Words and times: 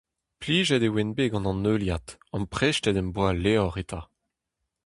Plijet 0.39 0.85
e 0.87 0.89
oan 0.91 1.09
bet 1.17 1.31
gant 1.33 1.49
an 1.51 1.65
heuliad, 1.65 2.07
amprestet 2.35 2.99
em 3.01 3.09
boa 3.15 3.29
al 3.33 3.39
levr 3.43 3.75
eta. 3.83 4.01